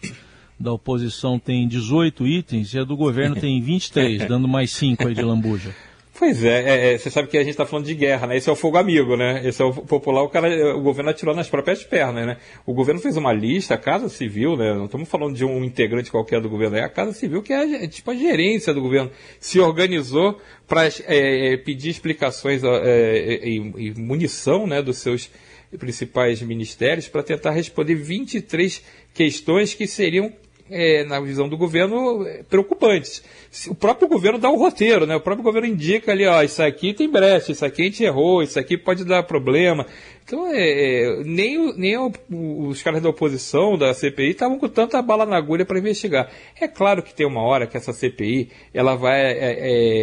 da 0.60 0.72
oposição 0.72 1.40
tem 1.40 1.68
18 1.68 2.28
itens 2.28 2.74
e 2.74 2.80
a 2.80 2.84
do 2.84 2.96
governo 2.96 3.36
tem 3.36 3.60
23, 3.60 4.26
dando 4.30 4.48
mais 4.48 4.72
5 4.72 5.08
aí 5.08 5.16
de 5.16 5.24
lambuja. 5.24 5.74
Pois 6.16 6.44
é, 6.44 6.62
é, 6.62 6.94
é, 6.94 6.98
você 6.98 7.10
sabe 7.10 7.28
que 7.28 7.38
a 7.38 7.42
gente 7.42 7.52
está 7.52 7.66
falando 7.66 7.88
de 7.88 7.96
guerra, 7.96 8.28
né? 8.28 8.38
Esse 8.38 8.48
é 8.48 8.52
o 8.52 8.56
fogo 8.56 8.78
amigo, 8.78 9.18
né? 9.18 9.42
Esse 9.48 9.64
é 9.64 9.66
o 9.66 9.74
popular, 9.74 10.22
o 10.22 10.30
cara, 10.30 10.78
o 10.78 10.82
governo 10.82 11.10
atirou 11.10 11.36
nas 11.36 11.50
próprias 11.50 11.84
pernas, 11.84 12.28
né? 12.28 12.38
O 12.68 12.74
governo 12.74 13.02
fez 13.02 13.18
uma 13.18 13.34
lista, 13.34 13.74
a 13.74 13.80
Casa 13.80 14.08
Civil, 14.10 14.56
né? 14.56 14.76
Não 14.76 14.86
estamos 14.86 15.10
falando 15.10 15.36
de 15.36 15.44
um 15.44 15.64
integrante 15.64 16.12
qualquer 16.12 16.40
do 16.40 16.50
governo, 16.50 16.78
é 16.78 16.84
a 16.84 16.90
Casa 16.90 17.14
Civil 17.14 17.42
que 17.42 17.52
é, 17.52 17.86
é 17.86 17.88
tipo 17.88 18.12
a 18.12 18.16
gerência 18.16 18.72
do 18.76 18.82
governo, 18.82 19.10
se 19.40 19.60
organizou 19.60 20.40
para 20.68 20.86
é, 20.86 21.54
é, 21.54 21.58
pedir 21.58 21.90
explicações 21.90 22.64
é, 22.64 23.40
e, 23.44 23.56
e 23.78 23.94
munição, 24.00 24.68
né, 24.68 24.84
dos 24.84 25.00
seus 25.00 25.32
principais 25.80 26.44
ministérios 26.44 27.08
para 27.08 27.24
tentar 27.24 27.50
responder 27.50 27.96
23 27.96 28.84
questões 29.16 29.74
que 29.74 29.88
seriam 29.88 30.32
é, 30.70 31.04
na 31.04 31.20
visão 31.20 31.48
do 31.48 31.58
governo, 31.58 32.26
preocupantes. 32.50 33.24
O 33.68 33.76
próprio 33.76 34.08
governo 34.08 34.40
dá 34.40 34.50
o 34.50 34.54
um 34.54 34.58
roteiro, 34.58 35.06
né? 35.06 35.16
O 35.16 35.22
próprio 35.22 35.44
governo 35.44 35.68
indica 35.68 36.12
ali, 36.12 36.26
ó, 36.26 36.42
isso 36.42 36.62
aqui 36.62 36.94
tem 36.94 37.10
brecha, 37.10 37.52
isso 37.52 37.66
aqui 37.66 37.82
a 37.82 37.86
gente 37.86 38.04
errou, 38.04 38.42
isso 38.42 38.60
aqui 38.60 38.78
pode 38.78 39.06
dar 39.06 39.24
problema. 39.24 39.86
Então, 40.26 40.48
é, 40.48 40.56
é 40.56 41.24
nem, 41.24 41.74
nem 41.78 41.98
os 41.98 42.82
caras 42.82 43.02
da 43.02 43.10
oposição, 43.10 43.78
da 43.78 43.94
CPI, 43.94 44.32
estavam 44.32 44.58
com 44.58 44.70
tanta 44.70 45.02
bala 45.02 45.26
na 45.26 45.38
agulha 45.38 45.66
para 45.66 45.80
investigar. 45.80 46.30
É 46.60 46.68
claro 46.68 47.04
que 47.04 47.14
tem 47.14 47.28
uma 47.28 47.42
hora 47.42 47.68
que 47.68 47.78
essa 47.78 47.94
CPI, 47.94 48.50
ela 48.74 48.96
vai 48.96 49.22
é, 49.22 49.58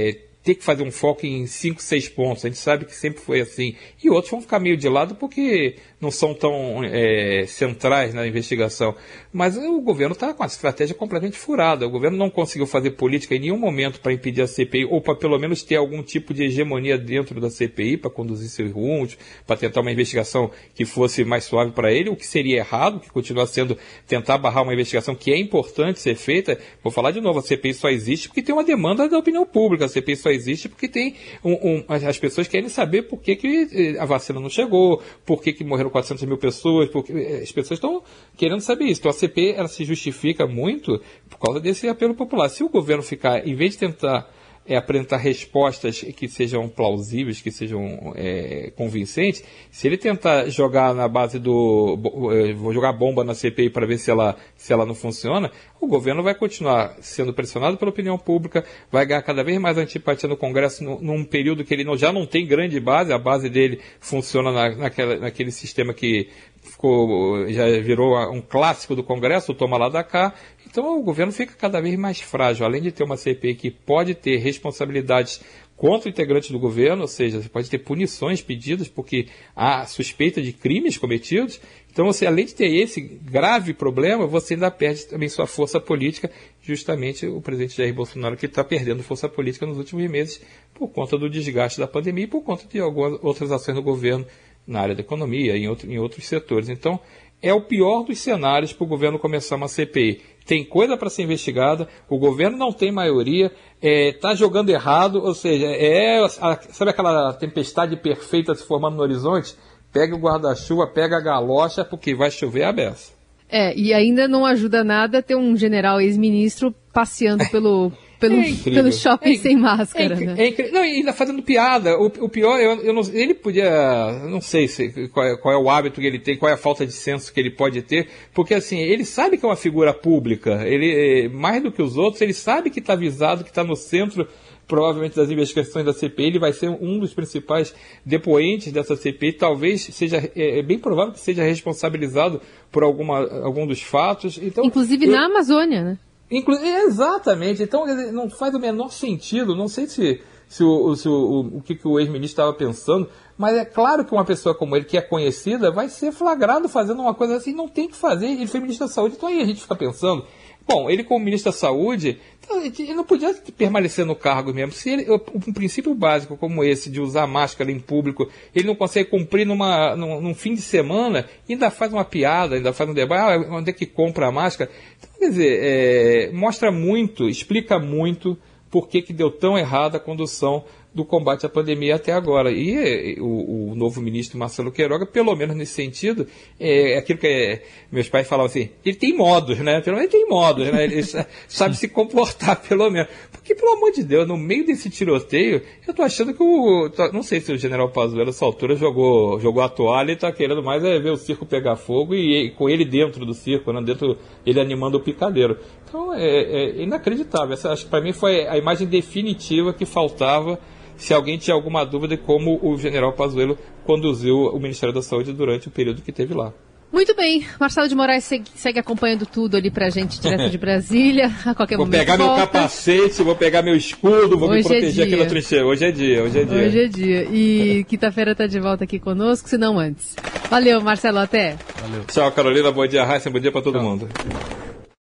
é 0.09 0.30
ter 0.51 0.57
que 0.57 0.65
fazer 0.65 0.83
um 0.83 0.91
foco 0.91 1.25
em 1.25 1.47
5, 1.47 1.81
6 1.81 2.09
pontos. 2.09 2.45
A 2.45 2.49
gente 2.49 2.59
sabe 2.59 2.85
que 2.85 2.95
sempre 2.95 3.21
foi 3.21 3.41
assim. 3.41 3.77
E 4.03 4.11
outros 4.11 4.31
vão 4.31 4.41
ficar 4.41 4.59
meio 4.59 4.77
de 4.77 4.89
lado 4.89 5.15
porque 5.15 5.77
não 6.01 6.11
são 6.11 6.35
tão 6.35 6.83
é, 6.83 7.45
centrais 7.47 8.13
na 8.13 8.27
investigação. 8.27 8.97
Mas 9.33 9.57
o 9.57 9.81
governo 9.81 10.15
está 10.15 10.35
com 10.35 10.43
a 10.43 10.47
estratégia 10.47 10.95
completamente 10.95 11.37
furada. 11.37 11.87
O 11.87 11.91
governo 11.91 12.17
não 12.17 12.29
conseguiu 12.29 12.67
fazer 12.67 12.93
política 12.93 13.37
em 13.37 13.41
nenhum 13.41 13.59
momento 13.59 14.01
para 14.01 14.13
impedir 14.13 14.43
a 14.43 14.47
CPI, 14.47 14.87
ou 14.87 15.01
para 15.01 15.15
pelo 15.15 15.39
menos 15.39 15.63
ter 15.63 15.77
algum 15.77 16.03
tipo 16.03 16.35
de 16.35 16.45
hegemonia 16.45 16.99
dentro 16.99 17.41
da 17.41 17.49
CPI, 17.49 17.97
para 17.99 18.11
conduzir 18.11 18.49
seus 18.49 18.73
rumos, 18.73 19.17
para 19.47 19.57
tentar 19.57 19.83
uma 19.83 19.93
investigação 19.93 20.51
que 20.75 20.85
fosse 20.85 21.25
mais 21.25 21.45
suave 21.45 21.71
para 21.71 21.93
ele, 21.93 22.11
o 22.11 22.17
que 22.17 22.27
seria 22.27 22.57
errado, 22.57 22.99
que 22.99 23.11
continua 23.11 23.47
sendo 23.47 23.77
tentar 24.09 24.39
barrar 24.39 24.63
uma 24.63 24.73
investigação 24.73 25.15
que 25.15 25.31
é 25.31 25.39
importante 25.39 26.01
ser 26.01 26.17
feita. 26.17 26.59
Vou 26.83 26.91
falar 26.91 27.13
de 27.13 27.21
novo, 27.21 27.39
a 27.39 27.43
CPI 27.43 27.75
só 27.75 27.89
existe 27.89 28.29
porque 28.29 28.43
tem 28.43 28.55
uma 28.55 28.65
demanda 28.65 29.09
da 29.09 29.19
opinião 29.19 29.47
pública. 29.47 29.85
A 29.85 29.89
CPI 29.89 30.17
só 30.17 30.31
existe 30.31 30.40
porque 30.69 30.89
tem 30.89 31.15
um, 31.45 31.53
um, 31.53 31.85
as 31.89 32.19
pessoas 32.19 32.49
querem 32.49 32.69
saber 32.69 33.03
por 33.03 33.21
que, 33.21 33.37
que 33.37 33.69
eh, 33.73 33.99
a 33.99 34.05
vacina 34.05 34.41
não 34.41 34.49
chegou, 34.49 35.03
por 35.25 35.43
que, 35.43 35.53
que 35.53 35.65
morreram 35.65 35.91
400 35.91 36.25
mil 36.25 36.39
pessoas, 36.39 36.89
porque 36.89 37.13
eh, 37.13 37.41
as 37.43 37.53
pessoas 37.53 37.79
estão 37.79 38.03
querendo 38.37 38.61
saber 38.61 38.85
isso. 38.85 39.01
Então 39.01 39.11
a 39.11 39.15
CPI 39.15 39.53
ela 39.53 39.69
se 39.69 39.85
justifica 39.85 40.47
muito 40.47 41.01
por 41.29 41.39
causa 41.39 41.61
desse 41.61 41.89
apelo 41.89 42.15
popular. 42.15 42.49
Se 42.49 42.63
o 42.63 42.69
governo 42.69 43.03
ficar, 43.03 43.47
em 43.47 43.55
vez 43.55 43.73
de 43.73 43.79
tentar 43.79 44.31
é, 44.67 44.77
apresentar 44.77 45.17
respostas 45.17 46.01
que 46.01 46.29
sejam 46.29 46.69
plausíveis, 46.69 47.41
que 47.41 47.51
sejam 47.51 48.13
é, 48.15 48.73
convincentes, 48.77 49.43
se 49.71 49.87
ele 49.87 49.97
tentar 49.97 50.49
jogar 50.49 50.95
na 50.95 51.09
base 51.09 51.39
do. 51.39 51.99
É, 52.33 52.53
vou 52.53 52.73
jogar 52.73 52.93
bomba 52.93 53.25
na 53.25 53.35
CPI 53.35 53.71
para 53.71 53.87
ver 53.87 53.99
se 53.99 54.11
ela, 54.11 54.37
se 54.57 54.73
ela 54.73 54.87
não 54.87 54.95
funciona, 54.95 55.51
o 55.81 55.87
governo 55.87 56.23
vai 56.23 56.35
continuar 56.35 56.95
sendo 57.01 57.33
pressionado 57.33 57.79
pela 57.79 57.91
opinião 57.91 58.19
pública, 58.19 58.65
vai 58.93 59.07
ganhar 59.07 59.23
cada 59.23 59.43
vez 59.43 59.59
mais 59.59 59.79
antipatia 59.79 60.29
no 60.29 60.37
Congresso 60.37 60.85
no, 60.85 61.01
num 61.01 61.25
período 61.25 61.65
que 61.65 61.75
ele 61.75 61.85
não, 61.85 61.97
já 61.97 62.13
não 62.13 62.27
tem 62.27 62.47
grande 62.47 62.79
base, 62.79 63.13
a 63.13 63.19
base 63.19 63.49
dele 63.49 63.81
funciona 63.99 64.53
na, 64.53 64.77
naquela, 64.77 65.17
naquele 65.17 65.51
sistema 65.51 65.95
que 65.95 66.29
ficou, 66.63 67.49
já 67.49 67.67
virou 67.81 68.17
um 68.33 68.41
clássico 68.41 68.95
do 68.95 69.03
Congresso, 69.03 69.55
toma 69.55 69.77
lá 69.77 69.89
da 69.89 70.05
cá. 70.05 70.35
Então 70.67 70.99
o 70.99 71.03
governo 71.03 71.33
fica 71.33 71.55
cada 71.55 71.81
vez 71.81 71.97
mais 71.97 72.21
frágil. 72.21 72.65
Além 72.65 72.83
de 72.83 72.93
ter 72.93 73.03
uma 73.03 73.17
CPI 73.17 73.55
que 73.55 73.71
pode 73.71 74.15
ter 74.15 74.37
responsabilidades 74.37 75.41
contra 75.81 76.11
integrantes 76.11 76.51
do 76.51 76.59
governo, 76.59 77.01
ou 77.01 77.09
seja, 77.09 77.41
você 77.41 77.49
pode 77.49 77.71
ter 77.71 77.79
punições 77.79 78.43
pedidas 78.43 78.87
porque 78.87 79.29
há 79.57 79.87
suspeita 79.87 80.43
de 80.43 80.53
crimes 80.53 80.99
cometidos. 80.99 81.59
Então, 81.91 82.05
você, 82.05 82.27
além 82.27 82.45
de 82.45 82.55
ter 82.55 82.67
esse 82.67 83.01
grave 83.01 83.73
problema, 83.73 84.27
você 84.27 84.53
ainda 84.53 84.71
perde 84.71 85.07
também 85.07 85.27
sua 85.31 85.47
força 85.47 85.81
política, 85.81 86.31
justamente 86.61 87.27
o 87.27 87.41
presidente 87.41 87.79
Jair 87.79 87.95
Bolsonaro 87.95 88.37
que 88.37 88.45
está 88.45 88.63
perdendo 88.63 89.03
força 89.03 89.27
política 89.27 89.65
nos 89.65 89.79
últimos 89.79 90.09
meses 90.11 90.43
por 90.75 90.89
conta 90.89 91.17
do 91.17 91.31
desgaste 91.31 91.81
da 91.81 91.89
pandemia 91.89 92.25
e 92.25 92.29
por 92.29 92.43
conta 92.43 92.67
de 92.69 92.79
algumas 92.79 93.19
outras 93.23 93.51
ações 93.51 93.75
do 93.75 93.83
governo 93.83 94.27
na 94.71 94.81
área 94.81 94.95
da 94.95 95.01
economia 95.01 95.57
em, 95.57 95.69
outro, 95.69 95.91
em 95.91 95.99
outros 95.99 96.27
setores. 96.27 96.69
Então, 96.69 97.01
é 97.43 97.53
o 97.53 97.63
pior 97.63 98.05
dos 98.05 98.19
cenários 98.19 98.73
para 98.73 98.85
o 98.85 98.89
governo 98.89 99.19
começar 99.19 99.57
uma 99.57 99.69
CPI. 99.69 100.21
Tem 100.47 100.65
coisa 100.65 100.97
para 100.97 101.11
ser 101.11 101.23
investigada, 101.23 101.89
o 102.09 102.19
governo 102.19 102.57
não 102.57 102.73
tem 102.73 102.91
maioria, 102.91 103.47
está 103.47 103.89
é, 103.89 104.13
tá 104.13 104.35
jogando 104.35 104.71
errado, 104.71 105.23
ou 105.23 105.35
seja, 105.35 105.67
é 105.67 106.23
a, 106.23 106.59
sabe 106.71 106.91
aquela 106.91 107.33
tempestade 107.35 107.97
perfeita 107.97 108.55
se 108.55 108.65
formando 108.65 108.97
no 108.97 109.03
horizonte? 109.03 109.55
Pega 109.93 110.15
o 110.15 110.19
guarda-chuva, 110.19 110.87
pega 110.87 111.17
a 111.17 111.21
galocha, 111.21 111.85
porque 111.85 112.15
vai 112.15 112.31
chover 112.31 112.65
a 112.65 112.73
beça. 112.73 113.13
É, 113.49 113.77
e 113.77 113.93
ainda 113.93 114.29
não 114.29 114.47
ajuda 114.47 114.85
nada 114.85 115.23
ter 115.23 115.35
um 115.35 115.57
general 115.57 116.01
ex-ministro 116.01 116.73
passeando 116.93 117.45
pelo 117.51 117.93
pelo, 118.21 118.39
é 118.39 118.53
pelo 118.63 118.93
shopping 118.93 119.33
é, 119.33 119.37
sem 119.39 119.57
máscara, 119.57 120.15
é, 120.15 120.21
né? 120.21 120.35
É 120.39 120.71
não, 120.71 120.85
e 120.85 120.99
ainda 120.99 121.13
fazendo 121.13 121.43
piada. 121.43 121.99
O, 121.99 122.07
o 122.07 122.29
pior, 122.29 122.61
eu, 122.61 122.83
eu 122.83 122.93
não, 122.93 123.03
ele 123.13 123.33
podia, 123.33 124.13
não 124.29 124.41
sei 124.41 124.69
se, 124.69 125.09
qual, 125.09 125.27
é, 125.27 125.37
qual, 125.37 125.55
é, 125.55 125.59
o 125.59 125.71
hábito 125.71 126.01
que 126.01 126.07
ele 126.07 126.19
tem, 126.19 126.37
qual 126.37 126.51
é 126.51 126.55
a 126.55 126.59
falta 126.59 126.87
de 126.87 126.93
senso 126.93 127.33
que 127.33 127.41
ele 127.41 127.51
pode 127.51 127.81
ter, 127.83 128.09
porque 128.35 128.55
assim, 128.55 128.79
ele 128.79 129.05
sabe 129.05 129.39
que 129.39 129.45
é 129.45 129.49
uma 129.49 129.57
figura 129.57 129.95
pública, 129.95 130.63
ele, 130.67 131.29
mais 131.31 131.63
do 131.63 131.73
que 131.73 131.83
os 131.83 131.97
outros, 131.97 132.21
ele 132.21 132.35
sabe 132.35 132.71
que 132.71 132.79
está 132.79 132.93
avisado, 132.93 133.43
que 133.43 133.51
está 133.51 133.65
no 133.65 133.75
centro 133.75 134.29
provavelmente 134.69 135.17
das 135.17 135.29
investigações 135.29 135.85
da 135.85 135.93
CPI, 135.93 136.27
ele 136.27 136.39
vai 136.39 136.53
ser 136.53 136.69
um 136.69 137.01
dos 137.01 137.13
principais 137.13 137.75
depoentes 138.07 138.73
dessa 138.73 138.95
CPI, 138.95 139.33
talvez 139.33 139.83
seja, 139.83 140.19
é, 140.37 140.61
é 140.61 140.63
bem 140.63 140.79
provável 140.79 141.13
que 141.13 141.19
seja 141.19 141.43
responsabilizado 141.43 142.41
por 142.71 142.85
alguma, 142.85 143.19
algum 143.43 143.67
dos 143.67 143.83
fatos. 143.83 144.39
Então, 144.41 144.65
Inclusive 144.65 145.07
eu, 145.07 145.11
na 145.11 145.27
Amazônia, 145.27 145.83
né? 145.83 145.99
Inclu 146.31 146.55
exatamente. 146.55 147.63
Então 147.63 147.85
não 148.13 148.31
faz 148.31 148.55
o 148.55 148.59
menor 148.59 148.93
sentido. 148.93 149.57
Não 149.57 149.69
sei 149.69 149.87
se, 149.87 150.23
se, 150.51 150.65
o, 150.65 150.97
se 150.97 151.09
o, 151.09 151.59
o, 151.59 151.63
que, 151.63 151.77
que 151.77 151.87
o 151.87 152.01
ex-ministro 152.01 152.33
estava 152.33 152.53
pensando, 152.53 153.09
mas 153.39 153.57
é 153.57 153.65
claro 153.65 154.05
que 154.05 154.13
uma 154.13 154.25
pessoa 154.25 154.53
como 154.53 154.75
ele, 154.75 154.85
que 154.85 154.99
é 154.99 155.01
conhecida, 155.01 155.71
vai 155.71 155.89
ser 155.89 156.11
flagrado 156.11 156.69
fazendo 156.69 157.01
uma 157.01 157.15
coisa 157.15 157.37
assim. 157.37 157.55
Não 157.55 157.69
tem 157.69 157.87
que 157.89 157.95
fazer. 157.95 158.27
Ele 158.27 158.49
foi 158.49 158.59
ministro 158.59 158.89
da 158.89 158.93
Saúde. 158.93 159.15
Então 159.17 159.29
aí 159.29 159.41
a 159.41 159.45
gente 159.45 159.63
fica 159.63 159.77
pensando. 159.77 160.27
Bom, 160.67 160.91
ele 160.91 161.05
como 161.05 161.25
ministro 161.25 161.53
da 161.53 161.57
Saúde, 161.57 162.19
então, 162.43 162.65
ele 162.65 162.95
não 162.95 163.05
podia 163.05 163.33
permanecer 163.57 164.05
no 164.05 164.17
cargo 164.17 164.53
mesmo. 164.53 164.73
Se 164.73 164.91
ele, 164.91 165.07
um 165.09 165.53
princípio 165.53 165.95
básico 165.95 166.37
como 166.37 166.65
esse 166.65 166.91
de 166.91 167.01
usar 167.01 167.29
máscara 167.29 167.71
em 167.71 167.79
público, 167.79 168.29
ele 168.53 168.67
não 168.67 168.75
consegue 168.75 169.09
cumprir 169.09 169.47
numa, 169.47 169.95
num, 169.95 170.21
num 170.21 170.35
fim 170.35 170.55
de 170.55 170.63
semana, 170.63 171.27
ainda 171.49 171.71
faz 171.71 171.93
uma 171.93 172.05
piada, 172.05 172.57
ainda 172.57 172.73
faz 172.73 172.91
um 172.91 172.95
debate, 172.95 173.47
ah, 173.47 173.55
onde 173.55 173.71
é 173.71 173.73
que 173.73 173.87
compra 173.87 174.27
a 174.27 174.33
máscara? 174.33 174.69
Então, 174.99 175.11
quer 175.17 175.29
dizer, 175.29 175.61
é, 175.63 176.33
mostra 176.33 176.73
muito, 176.73 177.29
explica 177.29 177.79
muito 177.79 178.37
por 178.71 178.89
que, 178.89 179.03
que 179.03 179.13
deu 179.13 179.31
tão 179.31 179.59
errada 179.59 179.97
a 179.97 180.01
condução 180.01 180.65
do 180.93 181.05
combate 181.05 181.47
à 181.47 181.49
pandemia 181.49 181.95
até 181.95 182.13
agora. 182.13 182.51
E 182.51 183.17
o, 183.21 183.71
o, 183.71 183.75
novo 183.75 184.01
ministro 184.01 184.39
Marcelo 184.39 184.73
Queiroga, 184.73 185.07
pelo 185.07 185.35
menos 185.37 185.57
nesse 185.57 185.73
sentido, 185.73 186.27
é, 186.59 186.95
é 186.95 186.99
aquilo 186.99 187.19
que 187.19 187.27
é, 187.27 187.63
meus 187.93 188.09
pais 188.09 188.27
falavam 188.27 188.51
assim, 188.51 188.71
ele 188.85 188.97
tem 188.97 189.17
modos, 189.17 189.59
né? 189.59 189.81
Pelo 189.81 189.97
menos 189.97 190.13
ele 190.13 190.23
tem 190.23 190.29
modos, 190.29 190.67
né? 190.71 190.85
Ele 190.85 191.03
sabe 191.47 191.77
se 191.77 191.89
comportar, 191.89 192.61
pelo 192.69 192.91
menos. 192.91 193.09
Porque, 193.31 193.55
pelo 193.55 193.73
amor 193.73 193.93
de 193.93 194.03
Deus, 194.03 194.27
no 194.27 194.37
meio 194.37 194.67
desse 194.67 194.91
tiroteio, 194.91 195.63
eu 195.87 195.95
tô 195.95 196.03
achando 196.03 196.35
que 196.35 196.43
o. 196.43 196.91
Não 197.13 197.23
sei 197.23 197.41
se 197.41 197.53
o 197.53 197.59
general 197.59 197.89
Pazuello, 197.91 198.27
nessa 198.27 198.45
altura, 198.45 198.75
jogou, 198.75 199.39
jogou 199.41 199.63
a 199.63 199.69
toalha 199.69 200.13
e 200.13 200.17
tá 200.17 200.33
querendo 200.33 200.63
mais 200.63 200.85
é 200.85 200.99
ver 200.99 201.11
o 201.11 201.17
circo 201.17 201.47
pegar 201.47 201.77
fogo 201.77 202.15
e, 202.15 202.47
e 202.47 202.51
com 202.51 202.69
ele 202.69 202.85
dentro 202.85 203.25
do 203.25 203.33
circo, 203.33 203.73
né? 203.73 203.81
Dentro, 203.81 204.19
ele 204.45 204.61
animando 204.61 204.99
o 204.99 205.01
picadeiro. 205.01 205.57
Então 205.89 206.13
é, 206.13 206.25
é 206.25 206.83
inacreditável. 206.83 207.55
Essa, 207.55 207.71
acho 207.73 207.85
que 207.85 207.91
para 207.91 208.01
mim 208.01 208.13
foi 208.13 208.47
a 208.47 208.59
imagem 208.59 208.89
definitiva 208.89 209.73
que 209.73 209.87
faltava 209.87 210.59
se 211.01 211.15
alguém 211.15 211.39
tinha 211.39 211.55
alguma 211.55 211.85
dúvida 211.85 212.17
de 212.17 212.23
como 212.23 212.61
o 212.63 212.77
general 212.77 213.13
Pazuello 213.15 213.59
conduziu 213.85 214.37
o 214.37 214.61
Ministério 214.61 214.95
da 214.95 215.03
Saúde 215.03 215.33
durante 215.33 215.69
o 215.69 215.71
período 215.71 216.03
que 216.03 216.13
teve 216.13 216.35
lá. 216.35 216.53
Muito 216.93 217.15
bem, 217.15 217.47
Marcelo 217.59 217.89
de 217.89 217.95
Moraes 217.95 218.25
segue, 218.25 218.51
segue, 218.55 218.79
acompanhando 218.81 219.25
tudo 219.25 219.57
ali 219.57 219.71
pra 219.71 219.91
gente, 219.91 220.21
direto 220.21 220.51
de 220.51 220.59
Brasília, 220.59 221.31
a 221.47 221.55
qualquer 221.55 221.77
vou 221.77 221.87
momento. 221.87 221.99
Vou 221.99 222.07
pegar 222.07 222.17
volta. 222.17 222.37
meu 222.41 222.47
capacete, 222.47 223.23
vou 223.23 223.37
pegar 223.37 223.63
meu 223.63 223.77
escudo, 223.77 224.37
vou 224.37 224.51
hoje 224.51 224.69
me 224.69 224.77
é 224.77 224.81
proteger 224.81 225.05
é 225.05 225.07
aqui 225.07 225.17
na 225.17 225.27
trincheira. 225.27 225.67
Hoje 225.67 225.85
é 225.85 225.93
dia, 225.93 226.23
hoje 226.25 226.41
é 226.41 226.45
dia. 226.45 226.67
Hoje 226.67 226.81
é 226.81 226.89
dia. 226.89 227.23
E 227.31 227.85
quinta-feira 227.89 228.35
tá 228.35 228.47
de 228.47 228.59
volta 228.59 228.85
aqui 228.85 228.99
conosco, 228.99 229.49
se 229.49 229.57
não 229.57 229.79
antes. 229.79 230.17
Valeu, 230.51 230.81
Marcelo, 230.81 231.19
até. 231.19 231.57
Valeu. 231.81 232.05
Tchau, 232.07 232.33
Carolina, 232.33 232.73
bom 232.73 232.87
dia, 232.87 233.05
Raíssa, 233.05 233.31
bom 233.31 233.39
dia 233.39 233.53
pra 233.53 233.63
todo 233.63 233.79
Tchau. 233.79 233.89
mundo. 233.89 234.09